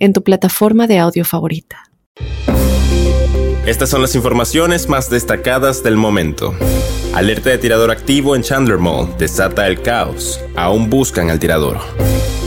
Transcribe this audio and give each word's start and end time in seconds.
en 0.00 0.12
tu 0.12 0.24
plataforma 0.24 0.88
de 0.88 0.98
audio 0.98 1.24
favorita. 1.24 1.84
Estas 3.66 3.90
son 3.90 4.02
las 4.02 4.16
informaciones 4.16 4.88
más 4.88 5.10
destacadas 5.10 5.84
del 5.84 5.96
momento. 5.96 6.54
Alerta 7.14 7.50
de 7.50 7.58
tirador 7.58 7.90
activo 7.90 8.34
en 8.34 8.42
Chandler 8.42 8.78
Mall 8.78 9.16
desata 9.18 9.68
el 9.68 9.80
caos. 9.82 10.40
Aún 10.56 10.90
buscan 10.90 11.30
al 11.30 11.38
tirador. 11.38 11.78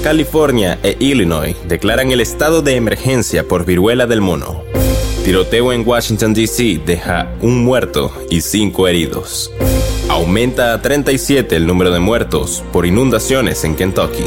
California 0.03 0.79
e 0.83 0.97
Illinois 0.99 1.55
declaran 1.67 2.11
el 2.11 2.19
estado 2.19 2.61
de 2.61 2.75
emergencia 2.75 3.47
por 3.47 3.65
viruela 3.65 4.05
del 4.05 4.19
mono. 4.19 4.63
Tiroteo 5.23 5.71
en 5.71 5.87
Washington, 5.87 6.33
D.C. 6.33 6.81
deja 6.85 7.31
un 7.41 7.63
muerto 7.63 8.11
y 8.29 8.41
cinco 8.41 8.89
heridos. 8.89 9.49
Aumenta 10.09 10.73
a 10.73 10.81
37 10.81 11.55
el 11.55 11.65
número 11.65 11.91
de 11.91 12.01
muertos 12.01 12.63
por 12.73 12.85
inundaciones 12.85 13.63
en 13.63 13.75
Kentucky. 13.75 14.25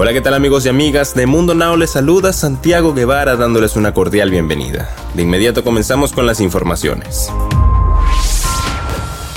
Hola, 0.00 0.12
¿qué 0.12 0.20
tal 0.20 0.34
amigos 0.34 0.64
y 0.64 0.68
amigas? 0.68 1.16
De 1.16 1.26
Mundo 1.26 1.56
Now 1.56 1.76
les 1.76 1.90
saluda 1.90 2.32
Santiago 2.32 2.94
Guevara 2.94 3.34
dándoles 3.34 3.74
una 3.74 3.92
cordial 3.92 4.30
bienvenida. 4.30 4.88
De 5.14 5.22
inmediato 5.22 5.64
comenzamos 5.64 6.12
con 6.12 6.24
las 6.24 6.40
informaciones. 6.40 7.32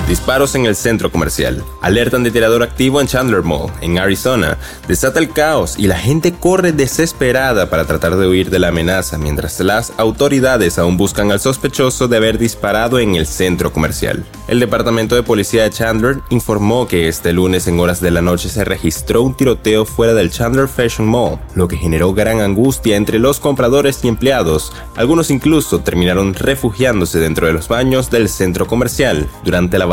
Disparos 0.07 0.55
en 0.55 0.65
el 0.65 0.75
centro 0.75 1.09
comercial. 1.09 1.63
Alertan 1.81 2.23
de 2.23 2.31
tirador 2.31 2.63
activo 2.63 2.99
en 2.99 3.07
Chandler 3.07 3.43
Mall, 3.43 3.71
en 3.79 3.97
Arizona. 3.97 4.57
Desata 4.87 5.19
el 5.19 5.31
caos 5.31 5.75
y 5.77 5.87
la 5.87 5.97
gente 5.97 6.33
corre 6.33 6.73
desesperada 6.73 7.69
para 7.69 7.85
tratar 7.85 8.17
de 8.17 8.27
huir 8.27 8.49
de 8.49 8.59
la 8.59 8.69
amenaza 8.69 9.17
mientras 9.17 9.59
las 9.61 9.93
autoridades 9.97 10.77
aún 10.77 10.97
buscan 10.97 11.31
al 11.31 11.39
sospechoso 11.39 12.09
de 12.09 12.17
haber 12.17 12.37
disparado 12.37 12.99
en 12.99 13.15
el 13.15 13.25
centro 13.25 13.71
comercial. 13.71 14.25
El 14.49 14.59
departamento 14.59 15.15
de 15.15 15.23
policía 15.23 15.63
de 15.63 15.69
Chandler 15.69 16.17
informó 16.29 16.87
que 16.87 17.07
este 17.07 17.31
lunes 17.31 17.67
en 17.67 17.79
horas 17.79 18.01
de 18.01 18.11
la 18.11 18.21
noche 18.21 18.49
se 18.49 18.65
registró 18.65 19.21
un 19.21 19.35
tiroteo 19.35 19.85
fuera 19.85 20.13
del 20.13 20.31
Chandler 20.31 20.67
Fashion 20.67 21.07
Mall, 21.07 21.39
lo 21.55 21.69
que 21.69 21.77
generó 21.77 22.13
gran 22.13 22.41
angustia 22.41 22.97
entre 22.97 23.17
los 23.17 23.39
compradores 23.39 24.03
y 24.03 24.09
empleados. 24.09 24.73
Algunos 24.97 25.31
incluso 25.31 25.79
terminaron 25.79 26.33
refugiándose 26.33 27.19
dentro 27.19 27.47
de 27.47 27.53
los 27.53 27.69
baños 27.69 28.09
del 28.11 28.27
centro 28.27 28.67
comercial 28.67 29.29
durante 29.45 29.77
la 29.77 29.85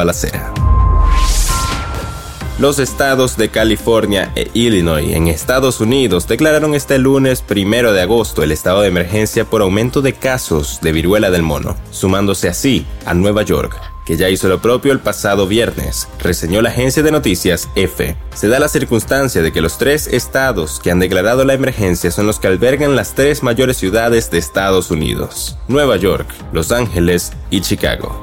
Los 2.58 2.80
estados 2.80 3.36
de 3.36 3.50
California 3.50 4.32
e 4.34 4.50
Illinois 4.52 5.12
en 5.12 5.28
Estados 5.28 5.80
Unidos 5.80 6.26
declararon 6.26 6.74
este 6.74 6.98
lunes 6.98 7.40
primero 7.40 7.92
de 7.92 8.00
agosto 8.00 8.42
el 8.42 8.50
estado 8.50 8.80
de 8.80 8.88
emergencia 8.88 9.44
por 9.44 9.62
aumento 9.62 10.02
de 10.02 10.14
casos 10.14 10.80
de 10.82 10.90
viruela 10.90 11.30
del 11.30 11.42
mono, 11.42 11.76
sumándose 11.92 12.48
así 12.48 12.84
a 13.06 13.14
Nueva 13.14 13.44
York, 13.44 13.80
que 14.04 14.16
ya 14.16 14.28
hizo 14.28 14.48
lo 14.48 14.60
propio 14.60 14.90
el 14.90 14.98
pasado 14.98 15.46
viernes, 15.46 16.08
reseñó 16.18 16.60
la 16.60 16.70
agencia 16.70 17.04
de 17.04 17.12
noticias 17.12 17.68
EFE. 17.76 18.16
Se 18.34 18.48
da 18.48 18.58
la 18.58 18.66
circunstancia 18.66 19.40
de 19.40 19.52
que 19.52 19.60
los 19.60 19.78
tres 19.78 20.08
estados 20.08 20.80
que 20.82 20.90
han 20.90 20.98
declarado 20.98 21.44
la 21.44 21.54
emergencia 21.54 22.10
son 22.10 22.26
los 22.26 22.40
que 22.40 22.48
albergan 22.48 22.96
las 22.96 23.14
tres 23.14 23.44
mayores 23.44 23.76
ciudades 23.76 24.32
de 24.32 24.38
Estados 24.38 24.90
Unidos, 24.90 25.56
Nueva 25.68 25.96
York, 25.96 26.26
Los 26.52 26.72
Ángeles 26.72 27.32
y 27.50 27.60
Chicago. 27.60 28.20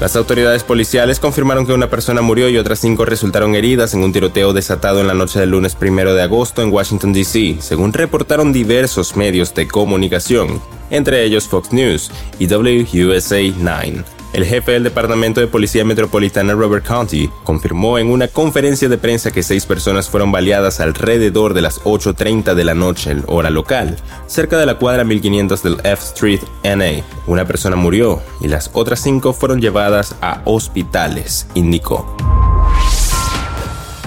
Las 0.00 0.14
autoridades 0.14 0.62
policiales 0.62 1.18
confirmaron 1.20 1.66
que 1.66 1.72
una 1.72 1.88
persona 1.88 2.20
murió 2.20 2.50
y 2.50 2.58
otras 2.58 2.80
cinco 2.80 3.06
resultaron 3.06 3.54
heridas 3.54 3.94
en 3.94 4.04
un 4.04 4.12
tiroteo 4.12 4.52
desatado 4.52 5.00
en 5.00 5.06
la 5.06 5.14
noche 5.14 5.40
del 5.40 5.50
lunes 5.50 5.74
primero 5.74 6.14
de 6.14 6.22
agosto 6.22 6.60
en 6.60 6.70
Washington, 6.70 7.14
D.C., 7.14 7.56
según 7.60 7.94
reportaron 7.94 8.52
diversos 8.52 9.16
medios 9.16 9.54
de 9.54 9.66
comunicación, 9.66 10.60
entre 10.90 11.24
ellos 11.24 11.48
Fox 11.48 11.72
News 11.72 12.10
y 12.38 12.46
WUSA 12.46 13.36
9. 13.56 14.15
El 14.36 14.44
jefe 14.44 14.72
del 14.72 14.82
Departamento 14.84 15.40
de 15.40 15.46
Policía 15.46 15.82
Metropolitana 15.82 16.52
Robert 16.52 16.84
County 16.84 17.30
confirmó 17.42 17.96
en 17.96 18.10
una 18.10 18.28
conferencia 18.28 18.86
de 18.86 18.98
prensa 18.98 19.30
que 19.30 19.42
seis 19.42 19.64
personas 19.64 20.10
fueron 20.10 20.30
baleadas 20.30 20.78
alrededor 20.78 21.54
de 21.54 21.62
las 21.62 21.80
8.30 21.84 22.52
de 22.52 22.64
la 22.64 22.74
noche, 22.74 23.12
en 23.12 23.24
hora 23.28 23.48
local, 23.48 23.96
cerca 24.26 24.58
de 24.58 24.66
la 24.66 24.74
cuadra 24.74 25.04
1500 25.04 25.62
del 25.62 25.78
F 25.84 26.04
Street 26.04 26.40
NA. 26.64 27.02
Una 27.26 27.46
persona 27.46 27.76
murió 27.76 28.20
y 28.42 28.48
las 28.48 28.68
otras 28.74 29.00
cinco 29.00 29.32
fueron 29.32 29.62
llevadas 29.62 30.16
a 30.20 30.42
hospitales, 30.44 31.46
indicó. 31.54 32.25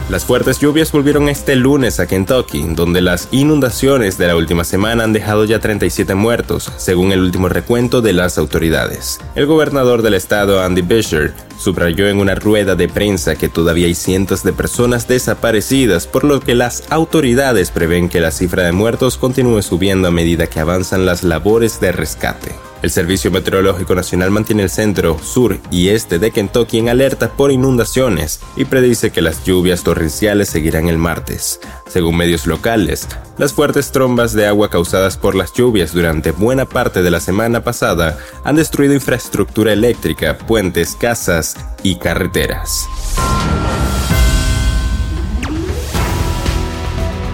Las 0.09 0.25
fuertes 0.25 0.57
lluvias 0.57 0.91
volvieron 0.91 1.29
este 1.29 1.55
lunes 1.55 1.99
a 1.99 2.07
Kentucky, 2.07 2.65
donde 2.69 2.99
las 2.99 3.27
inundaciones 3.29 4.17
de 4.17 4.25
la 4.25 4.35
última 4.35 4.63
semana 4.63 5.03
han 5.03 5.13
dejado 5.13 5.45
ya 5.45 5.59
37 5.59 6.15
muertos, 6.15 6.71
según 6.77 7.11
el 7.11 7.19
último 7.19 7.47
recuento 7.47 8.01
de 8.01 8.13
las 8.13 8.39
autoridades. 8.39 9.19
El 9.35 9.45
gobernador 9.45 10.01
del 10.01 10.15
estado, 10.15 10.63
Andy 10.63 10.81
Beshear, 10.81 11.35
subrayó 11.59 12.07
en 12.07 12.17
una 12.17 12.33
rueda 12.33 12.75
de 12.75 12.87
prensa 12.87 13.35
que 13.35 13.49
todavía 13.49 13.85
hay 13.85 13.93
cientos 13.93 14.41
de 14.41 14.51
personas 14.51 15.07
desaparecidas, 15.07 16.07
por 16.07 16.23
lo 16.23 16.39
que 16.39 16.55
las 16.55 16.85
autoridades 16.89 17.69
prevén 17.69 18.09
que 18.09 18.19
la 18.19 18.31
cifra 18.31 18.63
de 18.63 18.71
muertos 18.71 19.15
continúe 19.15 19.61
subiendo 19.61 20.07
a 20.07 20.11
medida 20.11 20.47
que 20.47 20.59
avanzan 20.59 21.05
las 21.05 21.23
labores 21.23 21.79
de 21.81 21.91
rescate. 21.91 22.68
El 22.81 22.91
Servicio 22.91 23.29
Meteorológico 23.29 23.93
Nacional 23.93 24.31
mantiene 24.31 24.63
el 24.63 24.69
centro, 24.69 25.19
sur 25.19 25.59
y 25.69 25.89
este 25.89 26.17
de 26.17 26.31
Kentucky 26.31 26.77
en 26.77 26.87
alerta 26.87 27.29
por 27.29 27.51
inundaciones 27.51 28.39
y 28.55 28.63
predice 28.65 29.11
que 29.11 29.21
las 29.21 29.43
lluvias 29.43 29.83
torrenciales 29.83 30.47
seguirán 30.47 30.87
el 30.87 30.97
martes. 30.97 31.59
Según 31.87 32.15
medios 32.15 32.47
locales, 32.47 33.07
las 33.37 33.51
fuertes 33.51 33.91
trombas 33.91 34.31
de 34.31 34.47
agua 34.47 34.69
causadas 34.69 35.17
por 35.17 35.35
las 35.35 35.51
lluvias 35.51 35.93
durante 35.93 36.31
buena 36.31 36.65
parte 36.65 37.03
de 37.03 37.11
la 37.11 37.19
semana 37.19 37.65
pasada 37.65 38.17
han 38.45 38.55
destruido 38.55 38.93
infraestructura 38.93 39.73
eléctrica, 39.73 40.37
puentes, 40.37 40.95
casas 40.95 41.57
y 41.83 41.97
carreteras. 41.97 42.87